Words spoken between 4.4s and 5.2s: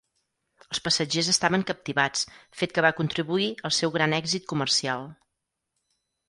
comercial.